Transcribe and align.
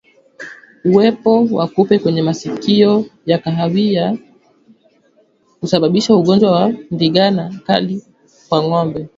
Uwepo 0.85 1.45
wa 1.51 1.67
kupe 1.67 2.01
wenye 2.05 2.21
masikio 2.21 3.05
ya 3.25 3.37
kahawia 3.43 4.17
husababisha 5.61 6.15
ugonjwa 6.15 6.51
wa 6.51 6.73
ndigana 6.91 7.59
kali 7.65 8.03
kwa 8.49 8.63
ngombe 8.63 9.09